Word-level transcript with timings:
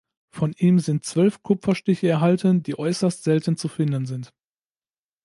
Von 0.31 0.53
ihm 0.53 0.79
sind 0.79 1.05
zwölf 1.05 1.43
Kupferstiche 1.43 2.09
erhalten, 2.09 2.63
die 2.63 2.73
äußerst 2.73 3.23
selten 3.23 3.55
zu 3.55 3.67
finden 3.67 4.07
sind. 4.07 4.33